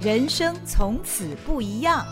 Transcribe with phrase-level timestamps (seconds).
[0.00, 2.06] 人生从此不一样。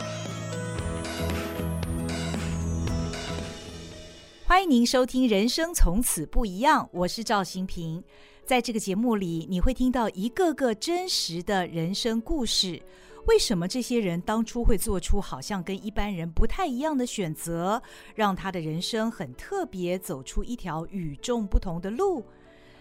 [4.45, 8.03] 欢迎您收听《人生从此不一样》，我是赵新平。
[8.45, 12.81] 在这个节目里，你会听到一个个真实的人生故事。
[13.25, 17.81] 为什么这些人当初会做出好像跟一般人不太一样的选择，
[18.15, 22.25] 让他的人生很特别，走出一条与众不同的路？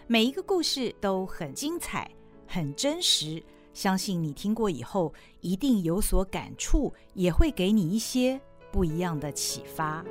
[0.08, 2.10] 每一个故事都很精彩，
[2.48, 3.40] 很真实。
[3.76, 5.12] 相信你听过以后，
[5.42, 8.40] 一定有所感触，也会给你一些
[8.72, 10.02] 不一样的启发。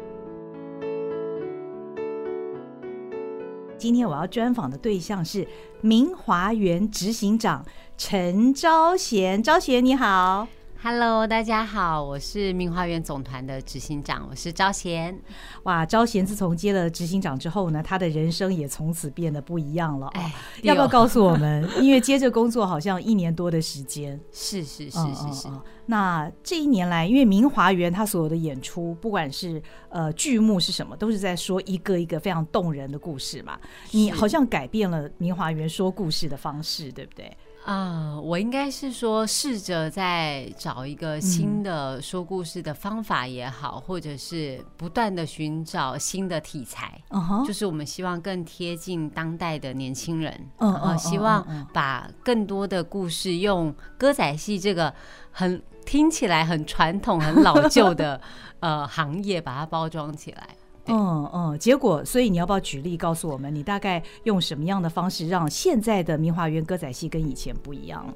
[3.76, 5.48] 今天我要专访的对象是
[5.82, 7.66] 明华园执行长
[7.98, 10.48] 陈昭贤，昭贤你好。
[10.88, 15.20] Hello，大家好，我是明华园总团的执行长，我是招贤。
[15.64, 20.06] 哇，招贤自从接了执行长之后呢，他的人生也从此变得不一样了。
[20.10, 20.32] 哎，
[20.62, 21.68] 要不要告诉我们？
[21.82, 24.20] 因为接着工作好像一年多的时间。
[24.32, 25.48] 是是是是是。
[25.88, 29.60] 那这一年来，因为明华园他所有的演出，不管是
[29.90, 33.60] 呃剧目是什么，都是在说一个一个非常动人的故事嘛。
[33.90, 37.36] 你好像改变了明华园说故事的方式，对不对？
[37.66, 47.46] 啊、呃，我应该是说，试着在找一个新的说故事的方法也好，嗯、或者是不断的寻找新的题材，uh huh.
[47.48, 50.80] 就是我们希望更贴近当代的年轻人，呃、uh，huh.
[50.80, 50.98] uh huh.
[50.98, 54.94] 希望把更多的故事用歌仔戏这个
[55.32, 58.22] 很听起来很传统、很老旧的
[58.62, 60.50] 呃行业，把它包装起来。
[60.88, 68.14] 嗯嗯，结果，所以你要不要举例告诉我们，你大概用什么样的方式让现在的明华园歌仔戏跟以前不一样了？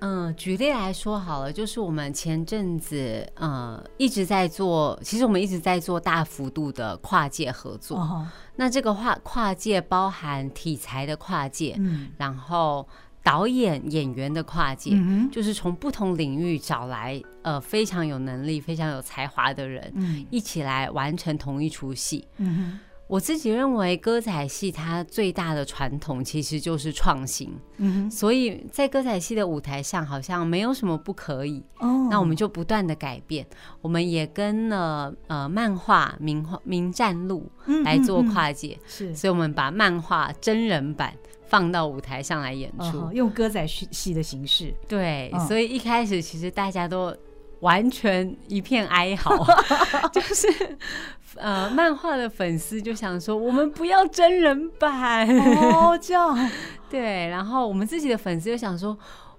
[0.00, 7.98] 嗯，举例来说好了，就是我们前阵子呃一直在做，其实我们一直在做大幅度的跨界合作。
[7.98, 12.86] 哦、那这个跨跨界包含题材的跨界，嗯，然后。
[13.28, 22.26] 导演、演员的跨界，嗯、就是从不同领域找来呃非常有能力、非常有才华的人，嗯、一起来完成同一出戏。
[23.06, 27.50] 我自己认为，歌仔戏它最大的传统其实就是创新。
[28.10, 31.62] 所以在歌仔戏的舞台上，好像没有什么不可以。
[31.78, 33.46] 哦、那我们就不断的改变。
[33.82, 37.50] 我们也跟了呃漫画《名画名战录》
[37.82, 41.14] 来做跨界，所以我们把漫画真人版。
[41.48, 44.74] 放到舞台上来演出，哦、用歌仔戏的形式。
[44.86, 47.14] 对，哦、所以一开始其实大家都
[47.60, 49.46] 完全一片哀嚎，
[50.12, 50.46] 就是
[51.36, 56.50] 呃，漫画的粉丝就想说，我们不要真人版哦，这样。
[56.90, 58.96] 对，然后我们自己的粉丝就想说，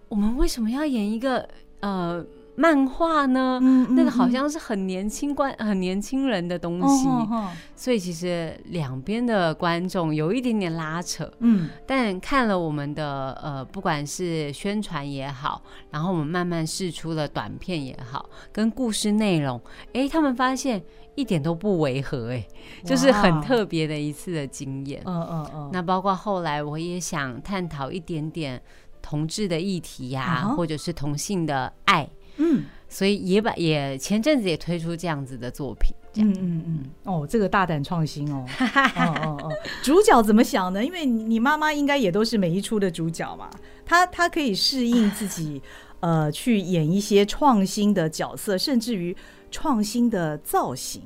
[0.07, 1.47] 我们为什么要演一个
[1.79, 2.25] 呃？
[2.59, 3.57] 漫画呢，
[3.91, 11.31] 那个好像是很年轻观、很年轻人的东西，哦哦哦、所以其实两边的观众有一点点拉扯。
[11.39, 19.61] 嗯，但看了我们的呃，不管是宣传也好，然后我们慢慢试出了短片也好，跟故事内容，
[19.93, 20.83] 哎，他们发现
[21.15, 22.45] 一点都不违和，哎，
[22.83, 25.01] 就是很特别的一次的经验。
[25.05, 25.69] 嗯嗯嗯。
[25.71, 28.61] 那包括后来我也想探讨一点点
[29.01, 32.05] 同志的议题呀、或者是同性的爱。
[32.39, 36.29] 嗯，所以也把也前阵子也推出这样子的作品，这样。
[36.31, 38.43] 嗯嗯嗯，哦，这个大胆创新哦，
[38.97, 39.51] 哦哦哦，
[39.83, 40.83] 主角怎么想呢？
[40.83, 43.49] 因为你妈妈应该也都是每一出的主角嘛，
[43.85, 45.61] 她她可以适应自己，
[45.99, 49.15] 呃，去演一些创新的角色，甚至于
[49.51, 51.01] 创新的造型。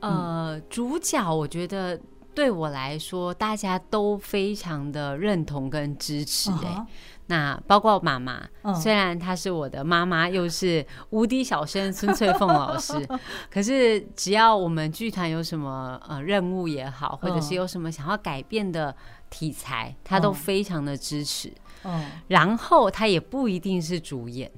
[0.00, 2.00] 呃，主角我觉得
[2.34, 6.86] 对我来说，大家都非常的认同跟支持，欸，哎。
[7.30, 13.08] 那包括妈妈，嗯、虽然她是我的妈妈，又是无敌小生孙翠凤老师，
[13.48, 18.92] 可是只要我们剧团有什么呃任务也好，或者是有什么想要改变的
[19.30, 21.52] 题材，她都非常的支持。
[21.84, 24.50] 嗯，然后她也不一定是主演。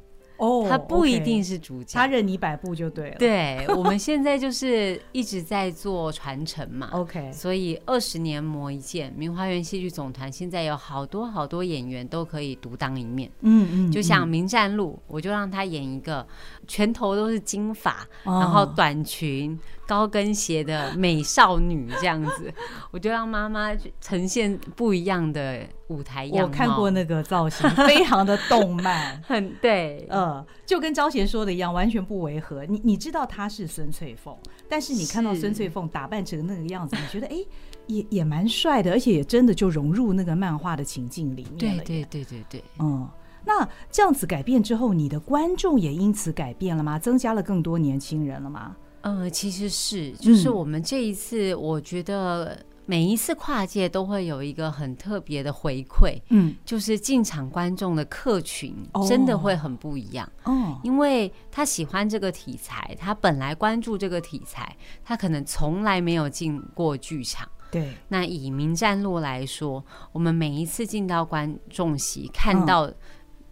[0.43, 3.17] 哦，他不一定是主角，他任你摆布就对了。
[3.17, 6.89] 对，我们现在就是一直在做传承嘛。
[6.95, 13.31] OK，所以二十年磨一剑，明花园戏剧总团现在有好多好多演员都可以独当一面。
[13.43, 16.27] 嗯嗯，嗯就像《明战路》，我就让他演一个
[16.67, 19.57] 全头都是金发，哦、然后短裙。
[19.85, 22.51] 高跟鞋的美少女这样子，
[22.93, 26.43] 我就让妈妈呈现不一样的舞台样貌。
[26.45, 32.65] 我看过那个造型， 非常的动漫， 很对，呃，就跟招贤说的一样，完全不违和。
[32.67, 34.37] 你你知道他是孙翠凤，
[34.69, 37.37] 但是你看到孙翠凤打扮成那个样子，你觉得哎，
[37.87, 41.85] 也也蛮帅的，而且也真的就融入那个漫画的情境里面了。
[41.85, 43.09] 对对对对对，嗯，
[43.45, 46.99] 那这样子改变之后，你的观众也因此改变了吗？
[46.99, 48.77] 增加了更多年轻人了吗？
[49.03, 58.77] 呃，其实是，就是我们这一次，我觉得，每一次跨界都会有一个很特别的回馈，嗯，就是进场观众的客群
[59.09, 60.31] 真的会很不一样。
[60.45, 67.49] 哦，因为他喜欢这个题材，他本来关注这个题材，他可能从来没有进过剧场。
[67.71, 69.83] 对，那以《民战路》来说，
[70.13, 72.91] 我们每一次进到观众席看到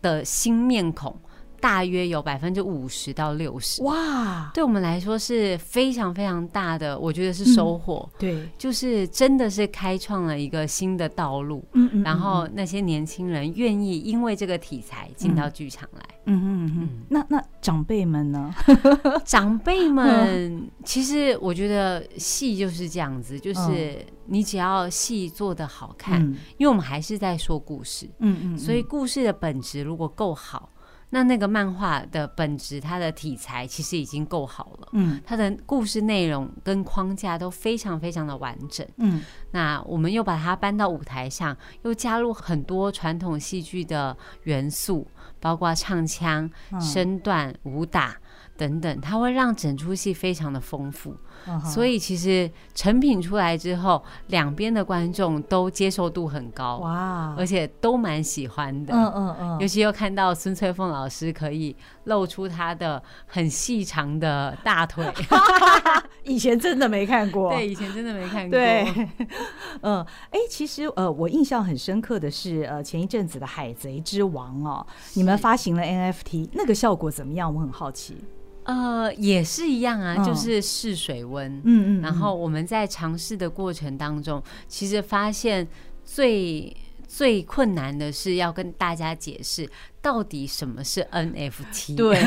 [0.03, 1.19] 的新面孔。
[1.61, 8.09] 大约有百分之五十到六十，哇，对我们来说是非常非常大的，我觉得是收获。
[8.15, 11.63] 嗯、对，就是真的是开创了一个新的道路。
[11.75, 16.01] 嗯，嗯，嗯，然后那些年轻人愿意因为这个题材进到剧场来。
[16.25, 16.89] 嗯嗯嗯，嗯。
[17.09, 18.55] 那那长辈们呢？
[19.25, 28.07] 长辈们，其实我觉得戏就是这样子，就是你只要戏做得好看，嗯，因为我们还是在说故事。
[28.21, 28.59] 嗯嗯，嗯。
[28.59, 30.71] 所以故事的本质如果够好。
[31.11, 45.07] 那那个漫画的本质，它的题材其实已经够好了，嗯，它的故事内容跟框架都非常非常的完整，嗯，那我们又把它搬到舞台上，又加入很多传统戏剧的元素，
[45.39, 48.17] 包括唱腔、身段、武打。
[48.57, 51.65] 等等，它会让整出戏非常的丰富，uh.
[51.65, 65.05] 所以其实成品出来之后，两边的观众都接受度很高，哇、而且都蛮喜欢的，嗯嗯嗯，尤其又看到孙翠凤老师可以露出她的很细长的大腿，
[66.25, 69.09] 以前真的没看过，对，以前真的没看过，对，
[69.83, 77.53] 嗯，哎，其实呃，我印象很深刻的是呃，前一阵子的《海贼之王》哦，你们发行了 NFT，那个效果怎么样？
[77.55, 78.17] 我很好奇。
[78.65, 81.51] 呃，也是一样啊，就是试水温。
[81.65, 85.67] 嗯嗯，然后我们在尝试的过程当中，其实发现
[86.05, 86.77] 最
[87.09, 89.69] 最困难的是要跟大家解释
[90.01, 91.97] 到底什么是 NFT。
[91.97, 92.23] 对，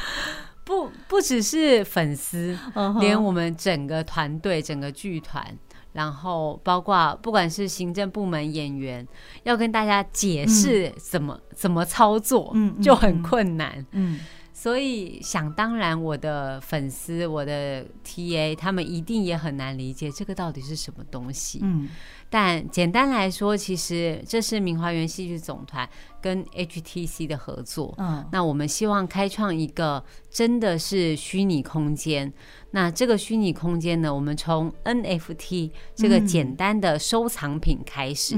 [0.64, 2.58] 不不只是粉丝，
[2.98, 5.56] 连我们整个团队、整个剧团，
[5.92, 9.06] 然后包括不管是行政部门、演员，
[9.44, 13.86] 要跟大家解释怎么怎么操作，嗯就很困难。
[13.92, 14.18] 嗯。
[14.66, 21.60] 所以想当然，我的粉丝、我的 TA，他们一定也很难理解这个到底是什么东西。
[21.62, 21.88] 嗯，
[22.28, 25.88] 但简单来说，其实这是明华园戏剧总团
[26.20, 27.94] 跟 HTC 的合作。
[27.98, 32.32] 嗯，那我们希望开创一个真的是虚拟空间。
[32.72, 38.36] 那这个虚拟空间呢，我们从 NFT 这个简单的收藏品开始。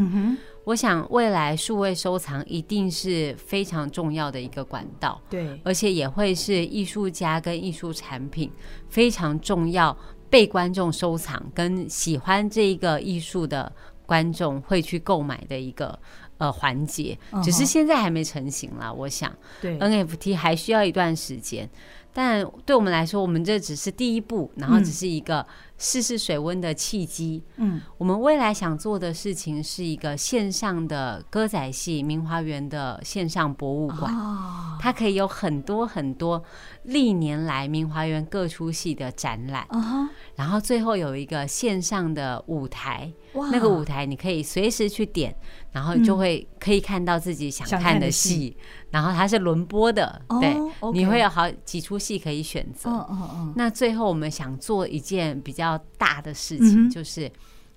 [0.69, 8.53] 我想未来数位收藏一定是非常重要的一个管道，对，而且也会是艺术家跟艺术产品
[8.91, 9.97] 非常重要
[10.29, 13.73] 被观众收藏跟喜欢这一个艺术的
[14.05, 15.99] 观众会去购买的一个
[16.37, 18.93] 呃环节，只是现在还没成型啦。
[18.93, 21.67] 我想，对，NFT 还需要一段时间，
[22.13, 25.47] 但对我们来说，我们这只是第一步，然后只是一个。
[25.79, 27.43] 试试水温的契机。
[27.57, 34.13] 嗯，我们未来想做的事情是一个线上的歌仔戏明华园的线上博物馆。
[34.13, 36.43] 哦，它可以有很多很多
[36.83, 39.65] 历年来明华园各出戏的展览。
[39.71, 43.13] 哦，然后最后有一个线上的舞台。
[43.35, 45.33] 哇，那个舞台你可以随时去点，
[45.71, 48.57] 然后就会可以看到自己想看的戏。
[48.91, 50.57] 然后它是轮播的，对，
[50.95, 52.89] 你会有好几出戏可以选择。
[52.89, 55.68] 哦哦，那最后我们想做一件比较。
[55.73, 57.31] 要大的事情就是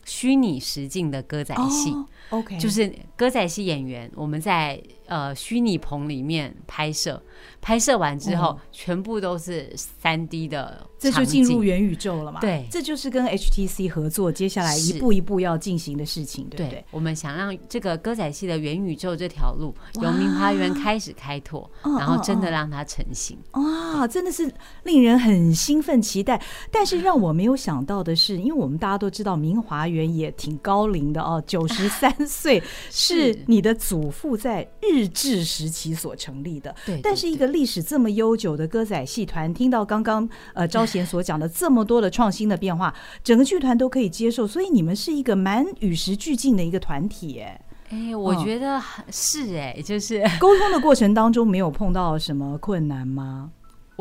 [0.06, 1.94] 虚拟实境的歌仔戏
[2.30, 4.82] ，OK，就是歌仔戏演员，我们在
[5.12, 7.22] 呃虚拟棚里面拍摄。
[7.60, 12.40] 拍摄完之后，全部都是三 D 的，这就进入元宇宙了嘛？
[12.40, 16.84] 对，这就是跟 HTC 合作，接下来一步一步要进行的事情，对不对？
[16.90, 23.38] 我们想让这个歌仔戏的元宇宙这条路由明华园开始开拓，然后真的让它成型。
[23.52, 24.52] 哇，真的是
[24.84, 26.42] 令人很兴奋期待。
[26.72, 37.52] 但是让我没有想到的是，因为我们大家都知道明华园也挺高龄的哦，九十三岁 是你的祖父在日治时期所成立的，对，但是一个。
[37.52, 42.94] 历史这么悠久的歌仔戏团，听到刚刚呃招贤所讲的这么多的创新的变化，
[43.26, 48.82] 整个剧团都可以接受，所以你们是一个蛮与时俱进的一个团体，哎，哎，我觉得
[49.12, 53.52] 是哎，就是沟通的过程当中没有碰到什么困难吗？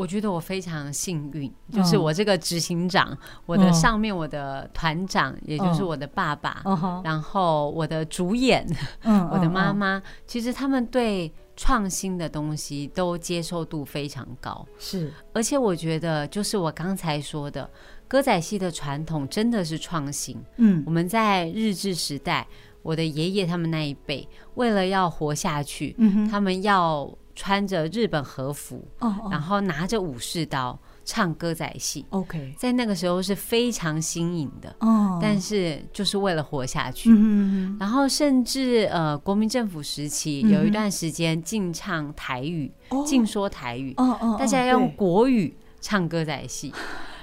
[0.01, 8.67] 我觉得我非常幸运，就是我这个执行长，嗯、我的上面我的团长、嗯，也就是我的爸爸，嗯、然后我的主演，
[9.03, 11.31] 嗯、 我的妈妈、嗯，其实他们对。
[11.57, 17.69] 创新的东西都接受度非常高，是，而且我觉得就是我刚才说的，
[18.07, 20.41] 歌仔戏的传统真的是创新。
[20.57, 22.47] 嗯，我们在日治时代，
[22.81, 30.79] 我的爷爷他们那一辈，为了要活下去，嗯，他们要穿着日本和服，哦，然后拿着武士刀。
[31.03, 32.05] 唱歌仔戏。
[32.11, 34.73] OK，在那个时候是非常新颖的。
[34.81, 37.09] 哦，但是就是为了活下去。
[37.11, 42.71] 嗯，然后甚至呃，国民政府时期有一段时间禁唱台语，
[43.03, 43.95] 禁说台语。
[43.97, 46.71] 哦哦，大家要用国语唱歌仔戏。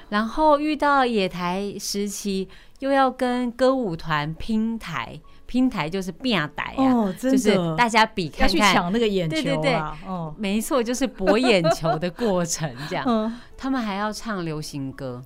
[0.09, 2.49] 然后遇到野台时期，
[2.81, 5.21] 又要跟歌舞团拼台。
[5.49, 9.75] 拼台就是变台啊，哦，就是大家比看看，去抢那个眼球，对对对，
[10.07, 13.03] 哦，没错，就是博眼球的过程这样。
[13.09, 15.25] 嗯、他们还要唱流行歌，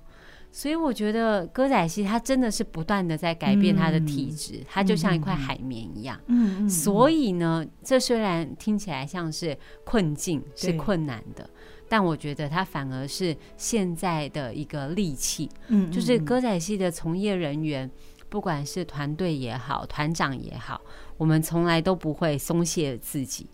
[0.53, 6.17] 所以我觉得歌仔戏它真的是不断的在改变它的体质，嗯、它就像一块海绵一样。
[6.29, 11.51] 嗯，所以呢，这虽然听起来像是困境，是困难的，
[11.89, 15.51] 但我觉得它反而是现在的一个利器。
[15.67, 17.91] 嗯，就是歌仔戏的从业人员。
[18.33, 20.81] 不管是团队也好，团长也好，
[21.19, 23.47] 我们从来都不会松懈自己。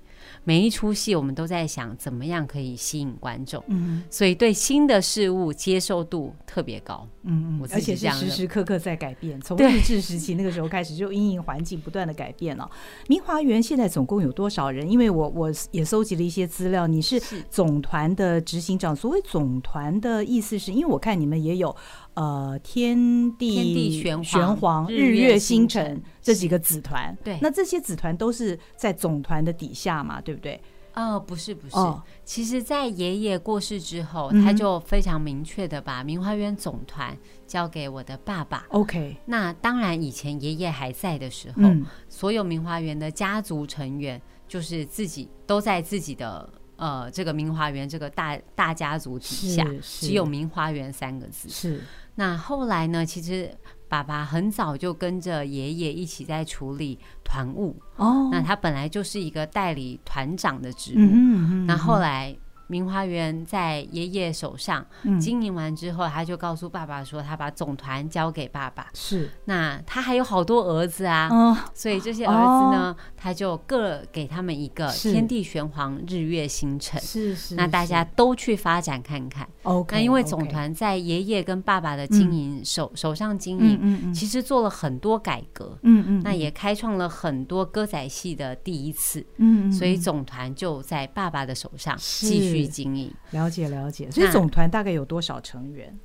[0.44, 3.62] 每一出戏，我们都在想怎么样可以吸引观众。
[3.68, 7.06] 嗯，所以对新的事物接受度特别高。
[7.23, 9.40] 嗯嗯，而且是时时刻刻在改变。
[9.40, 12.70] 从日治时期那个时候开始，就因应环境不断的改变了。
[13.08, 14.88] 明华园现在总共有多少人？
[14.88, 16.87] 因为我我也搜集了一些资料。
[16.87, 17.20] 你是
[17.50, 18.94] 总团的执行长。
[18.94, 21.75] 所谓总团的意思是，因为我看你们也有。
[22.19, 22.97] 呃，天
[23.37, 30.61] 地天地玄玄黄、日月星辰这几个子团，对，那这些子团都是在总团的底下嘛，对不对？
[30.95, 31.77] 哦，不是，不是。
[31.77, 38.67] 哦、其实，在爷爷过世之后，嗯、他就非常明确的把明花园总团交给我的爸爸。
[38.71, 46.53] OK，那当然，以前爷爷还在的时候，嗯、所有明花园的家族成员就是自己都在自己的。
[46.79, 51.49] 呃，这个明华园这个大大家族底下，只有明华园三个字。
[51.49, 51.83] 是。
[52.19, 53.07] 那后来呢？
[53.07, 53.49] 其实
[53.87, 57.81] 爸爸很早就跟着爷爷一起在处理团务。
[57.95, 58.29] 哦。
[58.33, 60.99] 那他本来就是一个代理团长的职务。
[60.99, 61.67] 嗯哼嗯哼。
[61.67, 62.37] 那后来。
[62.69, 64.87] 明花园在爷爷手上
[65.21, 68.89] 经营完之后，他就告诉爸爸说，他把总团交给爸爸。
[68.95, 77.01] 是，那他还有好多儿子啊，所以这些儿子呢，他就各给他们一个天地玄黄、日月星辰。
[77.01, 79.49] 是是，那大家都去发展看看。
[79.63, 85.79] OK，那因为总团在爷爷跟爸爸的经营手手上经营，其实做了很多改革。
[85.83, 89.25] 嗯嗯，那也开创了很多歌仔戏的第一次。
[89.39, 92.58] 嗯，所以总团就在爸爸的手上继续。
[92.67, 95.97] 经营了解了解，所以总团大概有多少成员？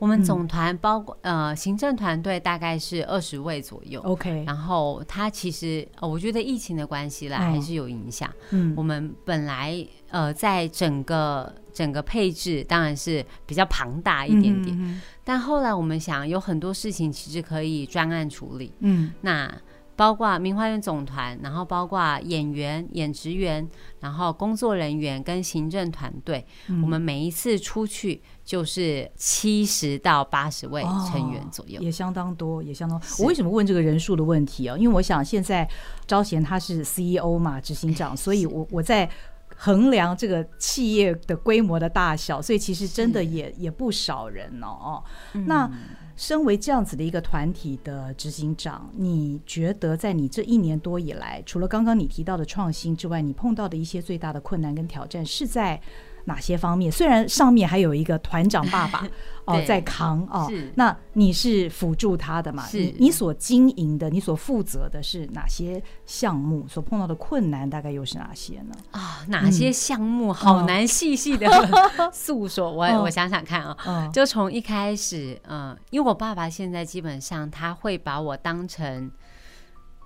[0.00, 4.00] 我们总团包括呃行政团队大概是二十位左右。
[4.02, 8.30] OK，然后它其实呃我觉得疫情的关系啦，还是有影响。
[8.50, 18.72] 嗯，我们本来呃在整个整个配置当然是比较庞大一点点，但后来我们想有很多事情其实可以专案处理。
[18.80, 19.52] 嗯，那。
[19.96, 23.68] 包括明花园总团，然后包括演员、演职员，
[24.00, 33.06] 然后工作人员跟行政团队，嗯、我们每一次出去就是七十到八十位成员左右，哦，也相当多，也相当多。
[33.20, 34.76] 我为什么问这个人数的问题啊？
[34.76, 35.68] 因为我想现在
[36.06, 39.08] 招贤他是 CEO 嘛，执行长，所以我我在
[39.56, 44.66] 衡量这个企业的规模的大小，所以其实真的也也不少人哦。
[44.66, 45.70] 哦，嗯、那。
[46.16, 55.80] 身为这样子的一个团体的执行长，你觉得在你这一年多以来，除了刚刚你提到的创新之外，你碰到的一些最大的困难跟挑战是在
[56.24, 56.90] 哪些方面？
[56.90, 59.06] 虽然上面还有一个团长爸爸
[59.44, 62.66] 哦在扛哦，那你是辅助他的嘛？
[62.66, 66.66] 是你所经营的、你所负责的是哪些项目？
[66.66, 68.74] 所碰到的困难大概又是哪些呢？
[68.92, 71.46] 啊，哪些项目好难细细的
[72.12, 72.72] 诉说。
[72.72, 79.10] 我我想想看啊，就从一开始，嗯，因为我爸爸现在基本上他会把我当成。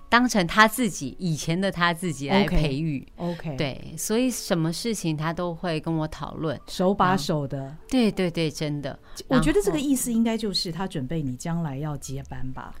[0.09, 8.97] 当成他自己以前的他自己来培育，OK，对，所以什么事情他都会跟我讨论，手把手的，对对对，真的，
[9.27, 12.73] 我觉得这个意思应该就是他准备你将来要接班吧。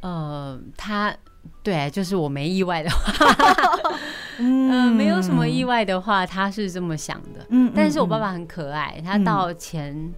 [0.00, 1.16] 呃，他
[1.62, 3.46] 对，就是我没意外的话，
[4.38, 7.46] 嗯，没有什么意外的话，他是这么想的。
[7.50, 10.12] 嗯，但是我爸爸很可爱，他到前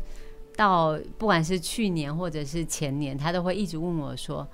[0.57, 4.49] 到不管是去年或者是前年，他都会一直问我说。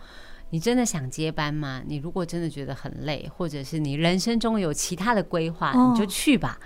[0.51, 1.83] 你真的想接班吗？
[1.87, 6.59] 你如果真的觉得很累，或者是你人生中有其他的规划，哦、你就去吧。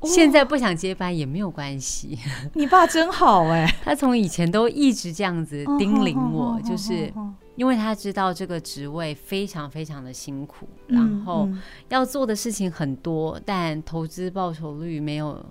[0.00, 2.18] 哦、现在不想接班也没有关系。
[2.52, 7.10] 你爸真好哎，他从以前都一直这样子叮咛我，就是
[7.54, 11.48] 因为他知道这个职位非常非常的辛苦，嗯、然后
[11.88, 15.42] 要做的事情很多，但投资报酬率没有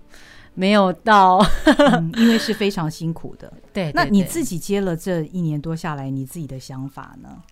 [0.54, 3.52] 没有到、嗯，因为是非常辛苦的。
[3.72, 7.42] 对，对，对，那你自己接了这一年多下来，你自己的想法呢？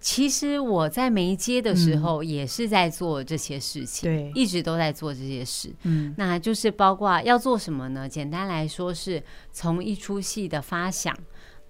[0.00, 5.70] 其实我在没接的时候也是在做这些事情，对，一直都在做这些事。
[5.82, 8.08] 嗯，那就是包括要做什么呢？
[8.08, 11.14] 简单来说，是从一出戏的发想。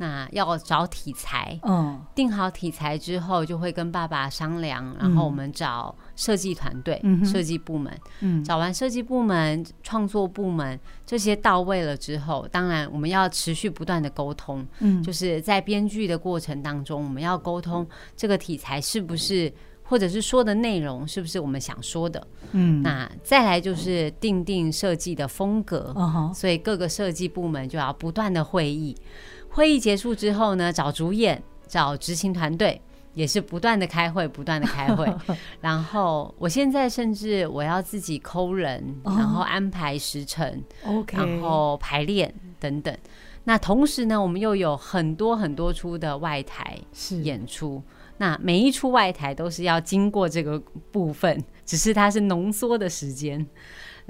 [0.01, 19.53] 那要找题材，嗯，定好题材之后，就会跟爸爸商量，然后我们找设计团队、嗯、设计部门，嗯，找完设计部门、创作部门这些到位了之后，当然我们要持续不断的沟通，嗯，就是在编剧的过程当中，我们要沟通这个题材是不是，
[19.83, 28.97] 或者是说的内容是不是我们想说的，嗯，那再来就是定定设计的风格，嗯，所以各个设计部门就要不断的会议。
[29.51, 32.81] 会议结束之后呢，找主演、找执行团队，
[33.15, 35.13] 也是不断的开会，不断的开会。
[35.61, 42.97] 然后我现在甚至我要自己抠人，然后安排时程，OK，然后排练等等。
[43.45, 46.79] 那同时呢，我们又有很多很多出的外台
[47.23, 47.83] 演出。
[48.19, 50.61] 那每一出外台都是要经过这个
[50.93, 53.45] 部分，只是它是浓缩的时间。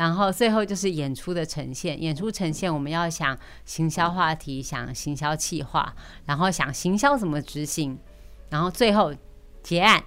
[0.00, 7.98] 然后最后就是演出的呈现，演出呈现我们要想行销话题，想行销企划，然后想行销怎么执行，
[8.48, 9.14] 然后最后
[9.62, 10.02] 结案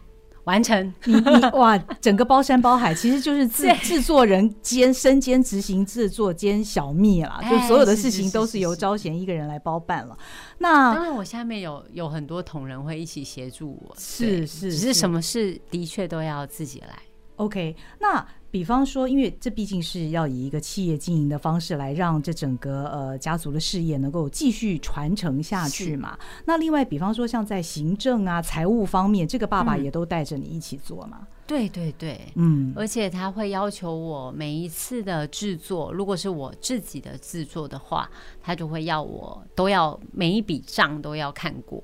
[0.45, 0.91] 完成。
[1.05, 10.17] 你你哇，整个包山包海，其实就是制制作人兼身兼执行制作兼小秘啦，就所有的事情都是由招贤一个人来包办了。
[10.57, 16.97] 那当然，我下面有有很多同仁会一起协助我，是是，只是什么事的确都要自己来。
[17.35, 18.25] OK，那。
[18.53, 26.15] 比方说，因为这毕竟是要以一个企业经营的方式来让这整个呃家族的事业能够继续传承下去嘛。
[26.45, 31.27] 那另外，比方说像在行政啊、财务方面，这个爸爸也都带着你一起做嘛？
[31.47, 38.07] 对对对，嗯，而且他会要求我每一次的制作，如果是我自己的制作的话，
[38.39, 41.83] 他就会要我都要每一笔账都要看过，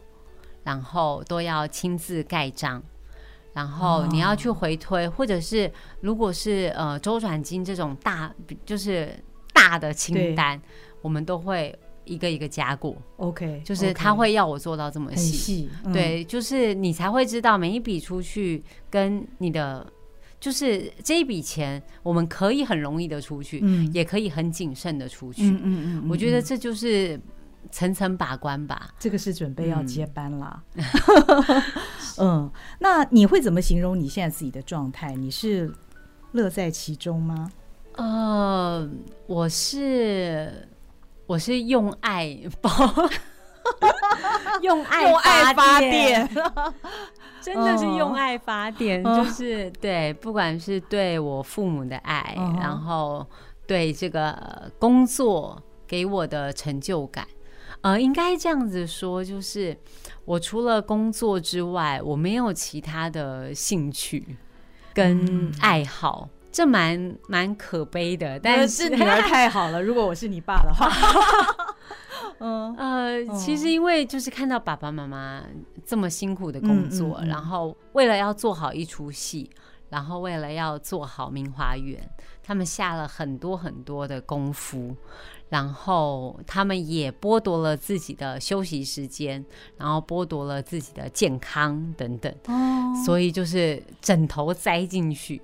[0.64, 2.84] 然后都要亲自盖章。
[3.60, 8.34] 然后你要去回推，或者是如果是呃周转金这种大
[8.66, 9.14] 就是
[9.54, 10.58] 大的清单，
[11.02, 12.96] 我们都会一个一个加过。
[13.18, 19.86] OK，就是他会要我做到这么细，对，就是你才会知道每一笔出去跟你的，
[20.40, 23.60] 就是这一笔钱我们可以很容易的出去，
[23.92, 25.50] 也可以很谨慎的出去。
[25.50, 27.20] 嗯嗯，我觉得这就是。
[27.72, 30.64] 层层把关吧，这个是准备要接班啦。
[32.20, 35.16] 嗯，嗯，那你会怎么形容你现在自己的状态？
[35.16, 35.74] 你是
[36.34, 37.52] 乐在其中吗？
[37.96, 38.90] 呃，
[39.28, 40.68] 我是
[41.26, 42.70] 我是用爱包，
[44.62, 46.30] 用爱用爱发电，
[47.42, 53.26] 真的是用爱发电，就是对，不管是对我父母的爱，然后
[53.68, 57.28] 对这个工作给我的成就感。
[57.82, 59.78] 呃，应该这样子说，就是
[60.30, 64.38] 我除了工作之外，我没有其他的兴趣
[64.94, 68.40] 跟爱好，嗯、这蛮蛮可悲的。
[68.40, 70.88] 但是，是女儿 太好了，如果我是你爸的话，
[72.38, 75.42] 嗯呃，其实因为就是看到爸爸妈妈
[75.84, 79.50] 这么辛苦的工作，嗯嗯嗯、然后为了要做好一出戏，
[79.90, 82.10] 然后为了要做好明华园，
[82.44, 84.96] 他们下了很多很多的功夫。
[85.50, 89.44] 然后他们也剥夺了自己的休息时间，
[89.78, 95.42] 然后剥夺了自己的健康等等，哦，所以就是枕头栽进去。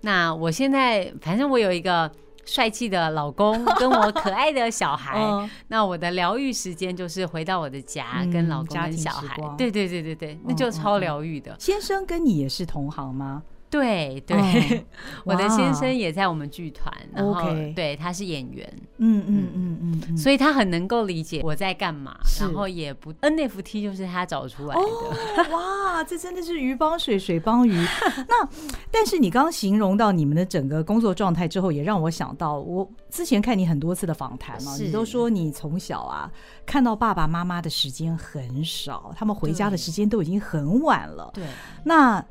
[0.00, 2.10] 那我现在反正我有一个
[2.46, 11.54] 帅气的老公，跟我可爱的小孩，哦， 那我的疗愈时间就是回到我的家，嗯，跟老公跟小孩，对对对对对，那就超疗愈的。
[11.60, 13.42] 先生跟你也是同行吗？
[13.74, 14.84] 对对，哦、
[15.26, 17.42] 我的先生也在我们剧团，然后
[17.74, 20.00] 对，他是演员，嗯嗯嗯。
[20.08, 24.80] 嗯，所以他很能够理解我在干嘛，然后也不 NFT 就是他找出来的。
[24.80, 25.14] 哦、
[25.50, 27.72] 哇，这真的是鱼帮水，水帮鱼。
[28.28, 28.48] 那
[28.90, 36.30] 但是你刚刚形容到你们的整个工作状态之后，也让我想到，我之前看你很多次的访谈嘛，你都说你从小啊
[36.64, 41.30] 看到爸爸妈妈的时间很少，他们回家的时间都已经很晚了。
[41.34, 41.44] 对，
[41.84, 42.24] 那。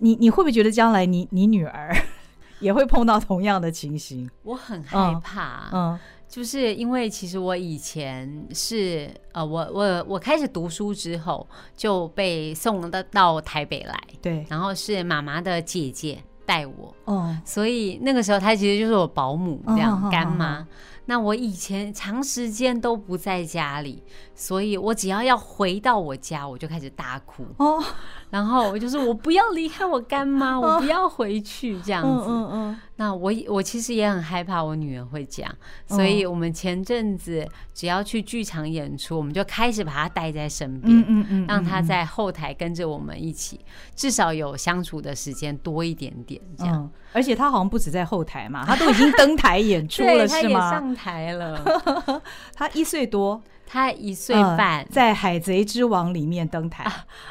[0.00, 1.94] 你你会不会觉得将来你你女儿
[2.60, 4.28] 也会碰到同样的情形？
[4.42, 20.66] 我很害怕，嗯，就是因为其实我以前是呃，我我我开始读书之后就被送到到台北来，对，然后是妈妈的姐姐带我，哦，所以那个时候她其实就是我保姆这样干妈。
[21.10, 24.00] 那我以前长时间都不在家里，
[24.32, 27.44] 所以我只要要回到我家，我就开始大哭。
[27.56, 27.82] 哦，
[28.30, 32.26] 然后我就是我不要离开我干妈，我不要回去这样子。
[32.28, 32.80] 嗯嗯嗯。
[33.00, 35.50] 那我我其实也很害怕我女儿会讲，
[35.86, 43.58] 所以我们前阵子只要去剧场演出，我们就开始把她带在身边，嗯嗯嗯，让她在后台跟着我们一起，
[43.96, 46.90] 至少有相处的时间多一点点这样。
[47.14, 50.70] 而且她好像不止在后台嘛，她都已经 登台演出了，是吗？
[50.70, 52.22] 她也上台了。
[52.52, 56.84] 她一岁多，她一岁半，在《海贼之王》里面登台。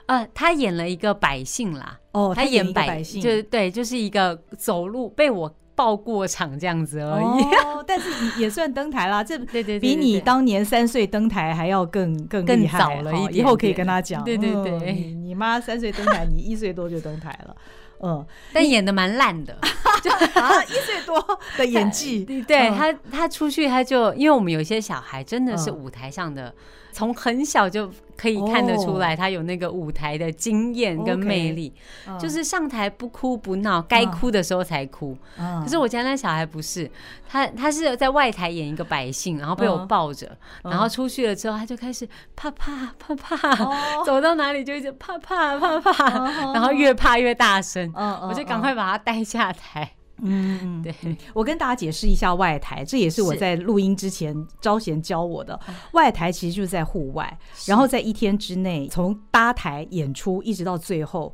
[0.05, 1.99] 呃，他演了一个百姓啦。
[2.13, 5.53] 哦，他演百姓，就是对，就是一个走路被我。
[5.75, 9.23] 抱过场这样子而已，哦， 但是也算登台啦。
[9.23, 13.35] 这对对比你当年三岁登台还要更更更早了一点。
[13.35, 17.55] 以后可以跟他讲，对对对，哦、你你妈三岁登台，你一岁多就登台了，
[18.01, 19.88] 嗯，但演的蛮烂的，就
[20.39, 21.23] 啊一岁多
[21.57, 26.53] 的演技，对他他出去他就，因为我们有些小孩真的是舞台上的。
[26.91, 31.73] 从很小就可以看得出来，他有那个舞台的经验跟魅力，
[32.19, 35.17] 就是上台不哭不闹，该哭的时候才哭。
[35.37, 36.91] 可是我家那小孩不是，
[37.29, 40.29] 他他是在外台演一个百姓，然后被我抱着，
[40.63, 42.05] 然后出去了之后，他就开始
[42.35, 46.19] 怕怕怕怕，走到哪里就一直怕怕怕怕，
[46.53, 49.89] 然后越怕越大声，我就赶快把他带下台。
[50.21, 50.93] 嗯，对，
[51.33, 55.59] 我跟大家解释一下外台，这也是我在录音之前招贤教我的。
[55.93, 61.33] 外台其实就是在户外，然后在一天之内，从搭台演出一直到最后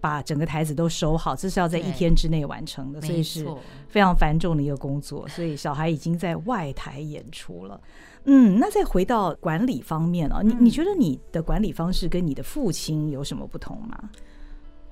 [0.00, 3.46] 把整个台子都收好，这是要在一天之内完成的，所以是
[3.88, 5.26] 非常繁重的一个工作。
[5.28, 7.80] 所以小孩已经在外台演出了。
[8.26, 14.10] 嗯，那再回到管理方面啊，你你觉得你的管理方式跟你的父亲有什么不同吗？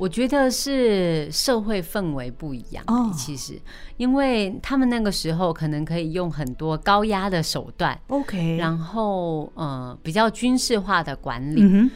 [0.02, 2.82] 我觉得是社会氛围不一样。
[2.88, 3.56] 哦，其实，
[3.98, 11.62] 因为他们那个时候可能可以用很多高压的手段，OK，然后呃比较军事化的管理。
[11.62, 11.88] 嗯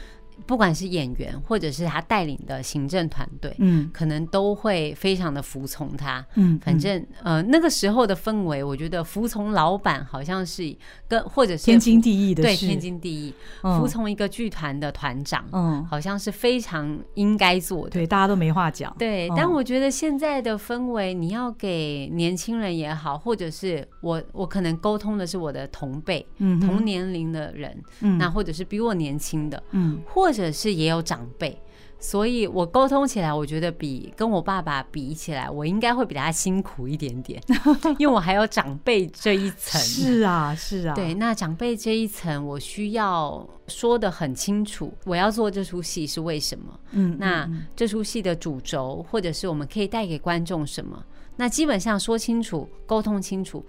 [0.45, 10.77] 不管是演员，或者是他带领的行政团队，嗯，可能都会非常的服从他，嗯，反正呃那个时候的氛围，我觉得服从老板好像是
[11.09, 19.29] 跟或者是天经地义的，对，天经地义，服从一个剧团的团长，嗯，好像是非常应该做的，对，大家都没话讲，对。
[19.37, 31.57] 但我觉得现在的氛围，你要给年轻人也好，或者是我我可能沟通的是我的同辈，嗯，同年龄的人，嗯，那或者是比我年轻的，嗯，或或者是也有长辈，
[32.01, 37.41] 所以我沟通起来，我觉得比跟我爸爸比起来，我应该会比他辛苦一点点，
[37.97, 39.81] 因为我还有长辈这一层。
[39.81, 40.97] 是啊，是啊。
[40.97, 46.81] 对，那长辈这一层，我需要说的很清楚，我要做这出戏是为什么？
[46.91, 51.01] 嗯，那这出戏的主轴，或者是我们可以带给观众什么？
[51.37, 53.65] 那基本上说清楚，沟通清楚，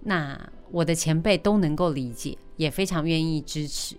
[0.00, 0.36] 那
[0.72, 3.94] 我的前辈都能够理解，也非常愿意支持。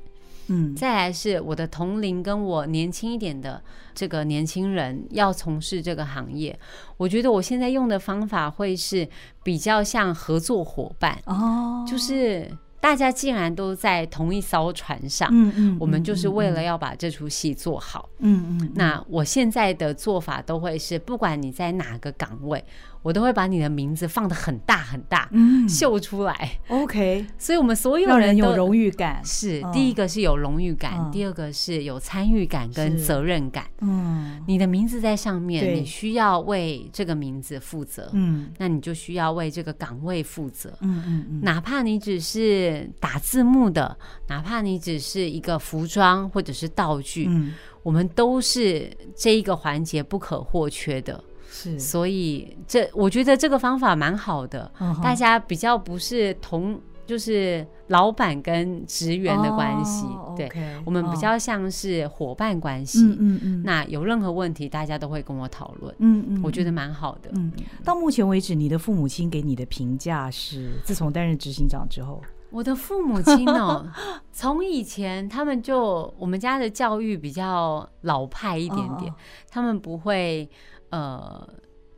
[0.52, 3.64] 嗯，再来是我的同龄跟我年轻一点的
[3.96, 6.58] 这个年轻人要从事这个行业，
[6.98, 9.08] 我觉得我现在用的方法会是
[9.44, 22.64] 比较像合作伙伴哦，就是大家既然都在同一艘船上，嗯嗯，我们就是为了要把这出戏做好，嗯嗯，那我现在的做法都会是，不管你在哪个岗位。
[23.02, 26.60] 我都会把你的名字放的很大很大，嗯，秀出来。
[26.68, 29.22] OK，所以我们所有人都有荣誉感。
[29.24, 33.66] 是，第一个是有荣誉感，第二个是有参与感跟责任感。
[33.80, 38.10] 嗯，你的名字在上面，你需要为这个名字负责。
[38.14, 40.72] 嗯，那你就需要为这个岗位负责。
[40.82, 51.24] 嗯嗯嗯，哪怕你只是打字幕的，哪怕你只是一个服装或者是道具，嗯，我们都是这一个环节不可或缺的。
[51.54, 63.04] 是，所以这我觉得这个方法蛮好的，嗯、大家比较不是同，就是老板跟职员的关系，哦、对，okay, 我们比较像是伙伴关系。
[63.04, 63.64] 嗯嗯嗯。
[63.66, 65.94] 那有任何问题，大家都会跟我讨论。
[66.00, 67.30] 嗯嗯，我觉得蛮好的。
[67.36, 67.52] 嗯，
[67.84, 73.86] 到目前为止，你的父母亲给你的评价是，自从担任执行长之后，我的父母亲哦，
[74.32, 79.16] 从以前他们就我们家的教育比较老派一点点，哦、
[79.50, 80.50] 他们不会。
[80.92, 81.48] 呃，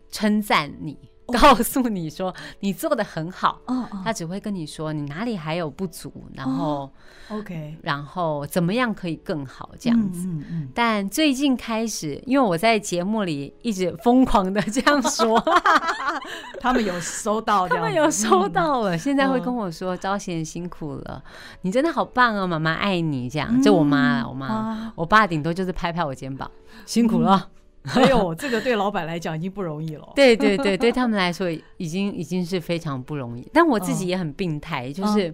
[0.10, 3.60] 称赞你，告诉你说你做的很好。
[3.66, 4.04] Oh, oh.
[4.04, 6.92] 他只会跟你说你哪里还有不足，然后、
[7.30, 10.28] oh,，OK，然后怎么样可以更好这样子。
[10.28, 15.42] 嗯嗯嗯、但最近开始，因为我在节目里一直疯狂的这样说，
[16.62, 18.96] 他们有收到，他们有收到了。
[18.96, 21.24] 嗯、现在会跟我说：“招贤辛苦了，
[21.62, 26.52] 你真的好棒哦，妈妈爱你。”这样，就我妈，我妈，嗯、我爸顶多就是拍拍我肩膀，
[26.86, 27.50] 辛苦了。
[27.96, 30.08] 哎呦，这个对老板来讲已经不容易了。
[30.16, 33.46] 对对对，对他们来说已经已经是非常不容易。
[33.52, 35.34] 但我自己也很病态，哦、就是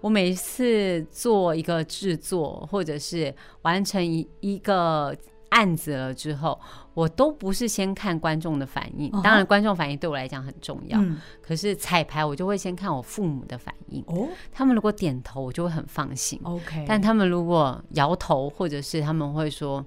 [0.00, 5.14] 我每次做一个制作，或者是完成一一个
[5.50, 6.58] 案子了之后，
[6.94, 9.10] 我都不是先看观众的反应。
[9.22, 10.98] 当然，观众反应对我来讲很重要。
[10.98, 14.02] 嗯、可是彩排，我就会先看我父母的反应。
[14.06, 16.40] 哦，他们如果点头，我就会很放心。
[16.44, 19.84] OK，但他们如果摇头，或者是他们会说。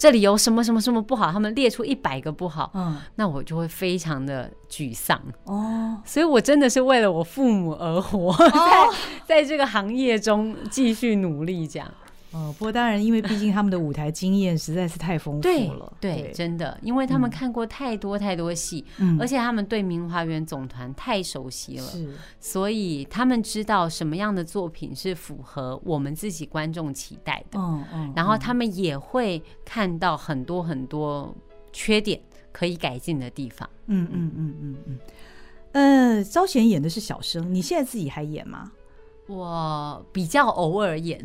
[0.00, 1.30] 这里有什么什么什么不好？
[1.30, 6.00] 他们列出一百个不好，嗯，那我就会非常的沮丧哦。
[6.06, 8.94] 所以我真的是为了我父母而活，哦、
[9.28, 11.86] 在在这个行业中继续努力，这样。
[12.32, 31.34] 哦，不过当然，因为毕竟他们的舞台经验实在是太丰富了，对，对，真的，因为他们看过太多太多戏，嗯，而且他们对明华园总团太熟悉了，是，所以他们知道什么样的作品是符合我们自己观众期待的，嗯嗯，然后他们也会看到很多很多
[31.72, 32.20] 缺点
[32.52, 34.98] 可以改进的地方，嗯嗯嗯嗯嗯，
[36.18, 38.70] 呃，昭贤演的是小生，你现在自己还演吗？
[39.30, 41.24] 我比较偶尔演，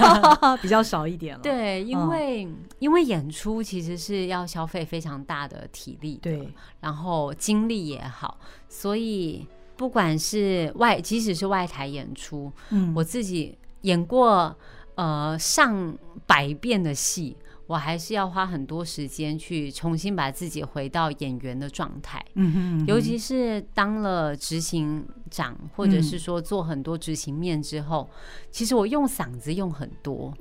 [0.62, 1.42] 比较少一点了。
[1.44, 8.38] 对，因为、嗯、因为演出其实是要消费非常大的体力，对，然后精力也好，
[8.68, 14.56] 所以不管是外，即使是外台演出，嗯，我自己演过
[14.94, 17.36] 呃上百遍的戏。
[17.72, 28.06] 我还是要花很多时间去重新把自己回到演员的状态，嗯哼，尤其是当了执行长，或者是说做很多执行面之后，
[28.50, 30.34] 其实我用嗓子用很多，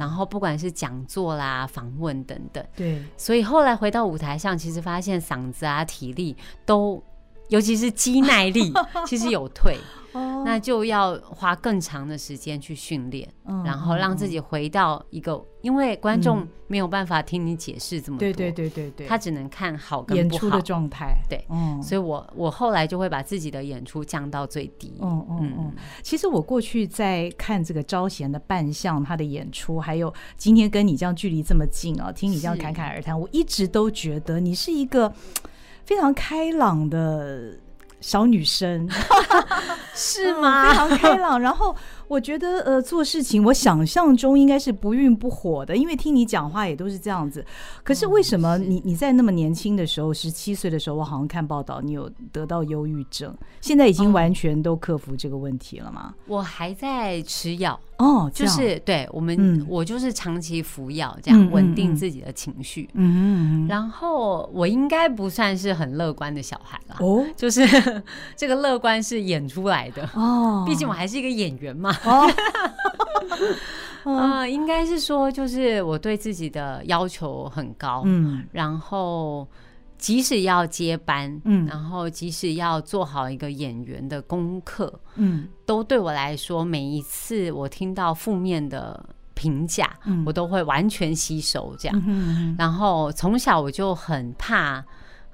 [0.00, 7.02] 然后不管是讲座啦、访问等等，对，所以后来回到舞台上，其实发现嗓子啊、体力都，
[7.50, 8.72] 尤其是肌耐力，
[9.06, 9.76] 其实有退。
[10.44, 20.42] 那就要花更长的时间去训练，嗯、然后让自己回到一个，嗯、因为观众没有办法听你解释这么多，对对对对对，他只能看好跟不好。
[20.42, 25.72] 演出的状态，对，嗯，所以我我后来就会把自己的演出降到最低，嗯嗯嗯。
[26.02, 35.12] 其实我过去在看这个招贤的扮相，他的演出，还有今天跟你这样距离这么近啊，听你这样侃侃而谈，我一直都觉得你是一个
[35.84, 37.58] 非常开朗的。
[38.00, 38.88] 小女生
[39.94, 40.68] 是吗？
[40.70, 41.74] 非常开朗， 然后。
[42.08, 47.44] 我觉得呃，做事情我想象中应该是不愠不火的，因为听你讲话也都是这样子。
[47.84, 56.14] 可是为什么你你在那么年轻的时候，十七岁的时候，我好像看报道你有得到忧郁症，现在已经完全都克服这个问题了吗？
[56.26, 62.88] 我还在吃药哦，就是对我们，我就是长期服药，这样稳定自己的情绪。
[62.94, 63.68] 嗯嗯。
[63.68, 67.62] 然后我应该不算是很乐观的小孩了哦，就是
[68.34, 71.94] 这个乐观是演出来的哦，毕竟我还是一个演员嘛。
[72.04, 72.30] 哦，
[74.04, 79.46] 呃，应该是说，就是我对自己的要求很高，嗯，然后
[79.98, 94.84] 即使要接班，嗯，然后即使要做好一个演员的功课，嗯，都对我来说，每一次我听到负面的评价，嗯，我都会完全吸收，这样，嗯，然后从小我就很怕。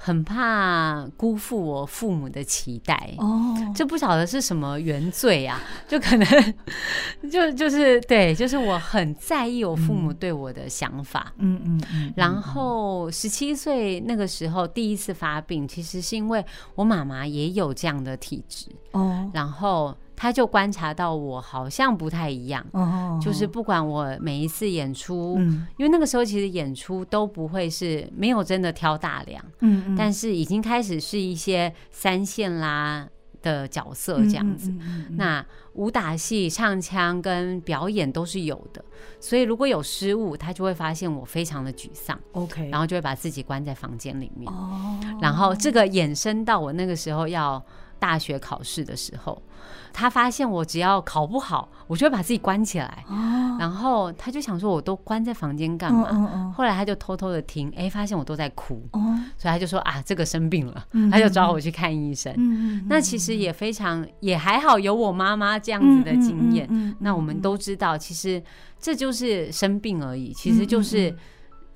[0.07, 3.15] 很怕辜负我父母的期待。
[3.17, 6.55] 哦，这不晓得是什么原罪啊， 就可能
[7.33, 12.13] 就就是对，就是我很在意我父母对我的想法，嗯嗯嗯。
[12.15, 18.67] 然后十七岁那个时候第一次发病，其实是因为我妈妈也有这样的体质。
[18.93, 19.97] 哦，然后。
[20.17, 33.09] 他就观察到我好像不太一样，oh, 就是不管我每一次演出，嗯、因为那个时候其实演出都不会是没有真的挑大梁，嗯嗯，但是已经开始是一些三线啦
[33.43, 34.73] 的角色这样子。
[35.11, 38.83] 那武打戏、唱腔跟表演都是有的，
[39.21, 44.51] 所以如果有失误，他就会发现我非常的沮丧，OK，然后就会把自己关在房间里面。
[44.51, 47.63] 哦，oh, 然后这个衍生到我那个时候要
[48.05, 49.43] 大学考试的时候。
[49.97, 53.05] 他发现我只要考不好，我就会把自己关起来。
[53.09, 56.09] 哦、然后他就想说，我都关在房间干嘛？
[56.11, 58.85] 嗯嗯嗯、后来他就偷偷的听，哎，发现我都在哭。
[58.93, 59.01] 哦、
[59.39, 62.33] 所以他就说啊，这个生病了，嗯、他就找我去看医生。
[62.37, 66.67] 嗯嗯、那其实也非常也还好，有我妈妈这样子的经验。
[66.69, 68.43] 嗯嗯嗯、那我们都知道，其实
[68.81, 71.17] 这就是生病而已，其实就是。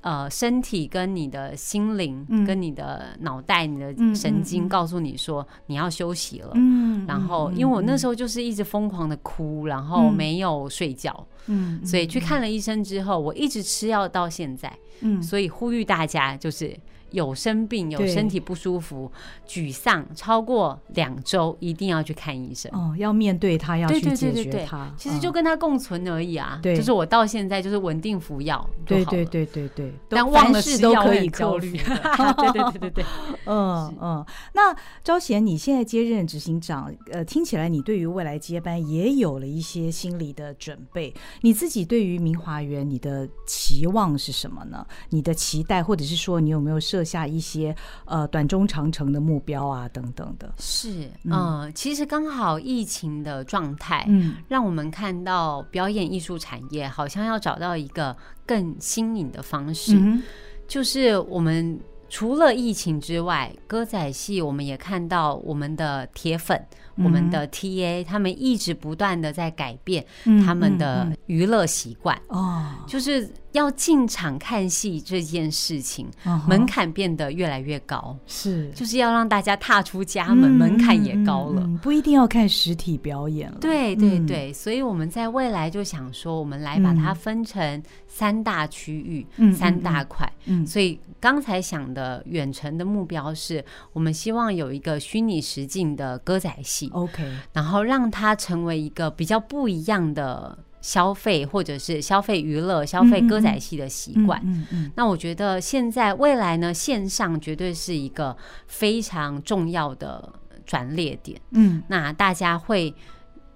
[0.00, 6.52] 呃，身体跟你的心灵，跟你的脑袋、你的神经，告诉你说你要休息了。
[6.54, 14.72] 嗯，然后因为我那时候就是一直疯狂的哭，然后没有睡觉，嗯，所以去看了医生之后，我一直吃药到现在。
[15.00, 16.76] 嗯，所以呼吁大家就是
[17.10, 19.10] 有生病、有身体不舒服、
[19.46, 22.70] 沮丧超过两周，一定要去看医生。
[22.74, 24.92] 哦，要面对他，要去解决他。
[24.96, 26.58] 其实就跟他共存而已啊。
[26.62, 28.68] 对，就是我到现在就是稳定服药。
[28.84, 31.72] 对对对对对，但忘了事都可以焦虑。
[31.72, 33.04] 对对对对对，
[33.46, 34.26] 嗯嗯。
[34.52, 41.12] 那招贤，你现在接任执行长，呃，听起来你对于未来接班也有了一些心理的准备。
[41.40, 44.86] 你自己对于明华园，你的期望是什么呢？
[45.10, 50.52] 你的期待，或者是说你有没有设下一些呃短中长程的目标啊等等的？
[50.58, 60.22] 是，嗯、呃，其实刚好疫情的状态，嗯，让我们看到表演艺术产业好像要找到一个更新颖的方式，嗯、
[60.66, 61.78] 就是我们。
[62.10, 70.04] 除了疫情之外，歌仔戏我们也看到我们的铁粉，嗯、我们的 TA，他们一直不断的在改变
[70.44, 72.20] 他们的娱乐习惯。
[72.28, 73.30] 哦，就是。
[73.52, 76.46] 要进场看戏这件事情，uh.
[76.46, 83.56] 门槛变得越来越高，是，就是要让大家踏出家门，嗯、门槛也高了、嗯，不一定要看实体表演了。
[83.58, 90.30] 对对对，嗯、所以我们在未来就想说，我们来把它分成三大区域，嗯、三大块。
[90.44, 100.58] 嗯，所以刚才想的远程的目标是，我们希望有一个虚拟实境的歌仔戏，OK，然后让它成为一个比较不一样的。
[100.80, 108.34] 消费或者是消费娱乐、消费歌仔戏的习惯，嗯嗯嗯、那我觉得现在未来呢，线上绝对是一个
[108.68, 110.32] 非常重要的
[110.64, 111.38] 转捩点。
[111.50, 112.94] 嗯，那大家会。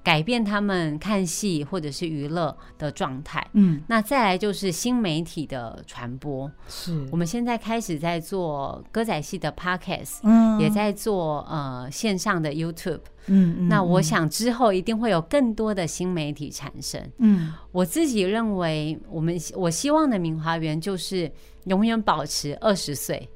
[0.03, 7.07] 改变他们看戏或者是娱乐的状态，嗯，那再来就是新媒体的传播，是。
[7.11, 21.31] 我们现在开始在做歌仔戏的 podcast，嗯，也在做呃线上的 YouTube，嗯，嗯，那我想之后一定会有更多的新媒体产生，嗯，我自己认为我们我希望的明华园就是
[21.67, 23.29] 永远保持二十岁，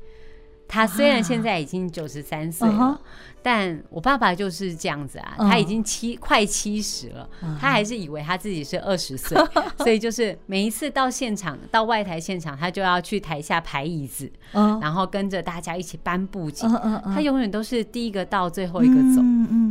[0.69, 3.01] 他虽然现在已经九十三岁了。
[3.43, 9.39] 但我爸爸就是这样子啊，他已经七快七十了，他还是以为他自己是二十岁，
[9.79, 16.69] 所以就是每一次到现场，到外台现场，他就要去台下排椅子，然后跟着大家一起搬布景，
[17.15, 19.23] 他永远都是第一个到，最后一个走。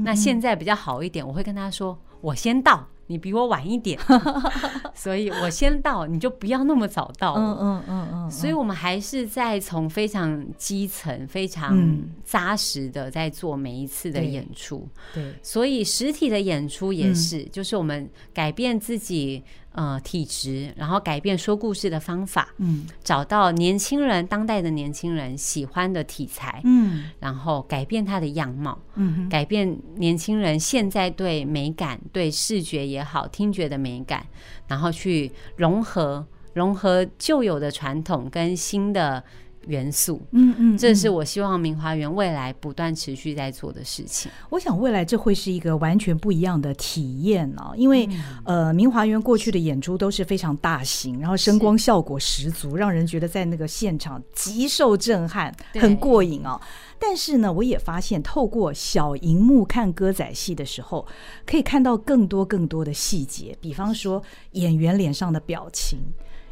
[0.06, 2.88] 那现在比较好一点，我会跟他说，我先到。
[3.08, 4.00] 你比我晚一点，
[4.96, 7.36] 所以我先到，你就不要那么早到。
[7.36, 8.32] 嗯嗯嗯嗯。
[8.32, 14.88] 所以我们还是在从非常基层、非常扎实的在做每一次的演出。
[15.14, 15.34] 对。
[15.44, 19.44] 所以实体的演出也是，就是我们改变自己
[19.76, 22.50] 呃体质，然后改变说故事的方法。
[22.58, 22.88] 嗯。
[23.04, 26.60] 找到年轻人、当代的年轻人喜欢的题材。
[26.64, 27.12] 嗯。
[27.20, 28.78] 然后改变他的样貌。
[28.96, 29.30] 嗯。
[29.30, 34.26] 改变年轻人现在对美感、对视觉也好，听觉的美感，
[34.68, 39.24] 然后去融合融合旧有的传统跟新的
[39.68, 44.32] 元素，嗯嗯，这是我希望明华园未来不断持续在做的事情。
[44.50, 48.06] 我想未来这会是一个完全不一样的体验哦，因为、
[48.46, 56.60] 嗯、呃，明华园过去的演出都是非常大型，然后声光效果十足，让人觉得在那个现场极受震撼，很过瘾哦。
[56.98, 61.06] 但是呢，我也发现透过小荧幕看歌仔戏的时候，
[61.46, 66.00] 可以看到更多更多的细节，比方说演员脸上的表情，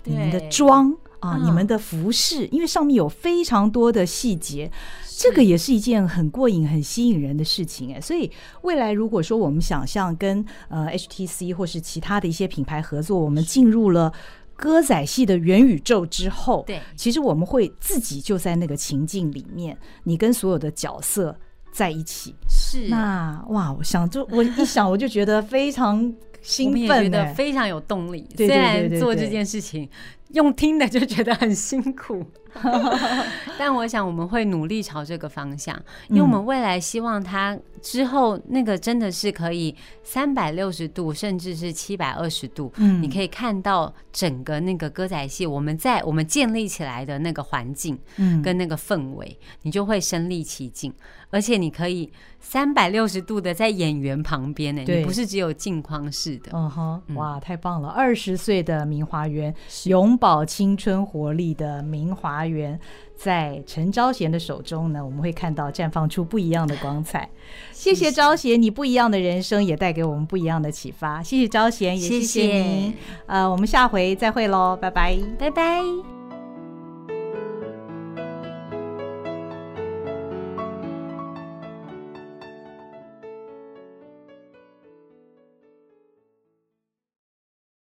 [0.03, 0.93] 你们的妆
[1.29, 4.71] 啊，你们的服饰，因为上面有非常多的细节，
[5.17, 8.01] 这个也是一件很过瘾、很吸引人的事情哎。
[8.01, 8.31] 所以
[8.61, 14.11] 未来如果说我们想象跟呃 HTC 或是其他的一些品牌合作，我们进入了。
[14.55, 21.35] 歌仔戏的元宇宙之后，对，其实我们会自己就在那个情境里面，你跟所有的角色
[21.71, 22.87] 在一起，是。
[22.87, 28.27] 那哇，我想就我一想我就觉得非常兴奋，觉得非常有动力。
[28.37, 29.89] 虽然做这件事情
[30.33, 32.23] 用听的就觉得很辛苦。
[33.57, 35.75] 但我想我们会努力朝这个方向，
[36.07, 50.93] 因为我们未来希望它之后那个真的是可以三百六十度，甚至是七百二十度，嗯，你可以看到整个那个歌仔戏，我们在我们建立起来的那个环境，嗯，跟那个氛围，你就会身临其境，
[51.33, 57.89] 而且你可以三百六十度的在演员旁边呢，你不是只有镜框式的，嗯哼，哇，太棒了！
[57.89, 59.51] 二十岁的明华园，
[59.85, 62.79] 永葆青春活力的明华园
[63.15, 67.27] 在陈昭贤的手中呢，我们会看到绽放出不一样的光彩。
[67.73, 71.23] 谢谢昭贤，你不一样的人生也带给我们不一样的启发。
[71.23, 72.93] 谢谢昭贤，也谢谢您。
[73.25, 76.22] 呃，我们下回再会喽，拜拜，拜拜。